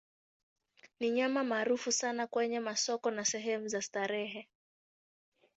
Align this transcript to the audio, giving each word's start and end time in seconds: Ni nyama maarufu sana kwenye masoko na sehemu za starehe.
Ni 0.99 1.09
nyama 1.11 1.43
maarufu 1.43 1.91
sana 1.91 2.27
kwenye 2.27 2.59
masoko 2.59 3.11
na 3.11 3.25
sehemu 3.25 3.67
za 3.67 3.81
starehe. 3.81 4.47